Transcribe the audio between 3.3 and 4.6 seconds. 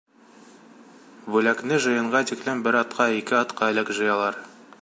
атҡа элек жыялар.